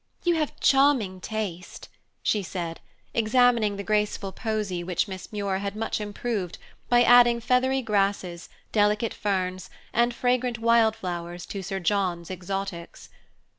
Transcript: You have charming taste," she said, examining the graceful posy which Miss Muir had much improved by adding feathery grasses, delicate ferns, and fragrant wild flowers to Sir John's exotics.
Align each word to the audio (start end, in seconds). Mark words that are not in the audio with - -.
You 0.23 0.33
have 0.33 0.59
charming 0.59 1.21
taste," 1.21 1.87
she 2.23 2.41
said, 2.41 2.79
examining 3.13 3.77
the 3.77 3.83
graceful 3.83 4.31
posy 4.31 4.83
which 4.83 5.07
Miss 5.07 5.31
Muir 5.31 5.59
had 5.59 5.75
much 5.75 6.01
improved 6.01 6.57
by 6.89 7.03
adding 7.03 7.39
feathery 7.39 7.83
grasses, 7.83 8.49
delicate 8.71 9.13
ferns, 9.13 9.69
and 9.93 10.11
fragrant 10.11 10.57
wild 10.57 10.95
flowers 10.95 11.45
to 11.53 11.61
Sir 11.61 11.79
John's 11.79 12.31
exotics. 12.31 13.09